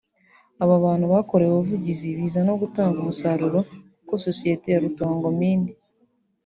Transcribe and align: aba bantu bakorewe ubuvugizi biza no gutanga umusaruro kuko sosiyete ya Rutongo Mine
aba 0.63 0.75
bantu 0.85 1.05
bakorewe 1.13 1.53
ubuvugizi 1.53 2.07
biza 2.17 2.39
no 2.47 2.53
gutanga 2.61 2.95
umusaruro 2.99 3.59
kuko 3.97 4.13
sosiyete 4.25 4.67
ya 4.73 4.81
Rutongo 4.83 5.27
Mine 5.39 5.69